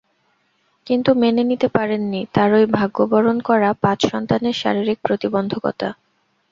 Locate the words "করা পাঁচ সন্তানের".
3.49-4.55